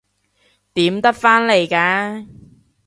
[0.73, 2.25] 點得返嚟㗎？